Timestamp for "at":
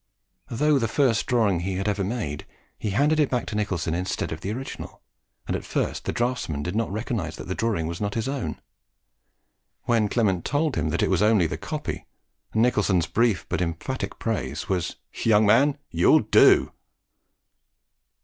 5.55-5.63